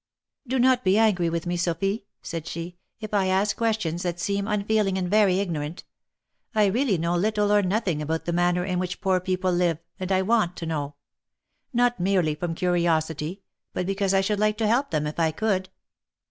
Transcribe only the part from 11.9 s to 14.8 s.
merely from curiosity, but because I should like to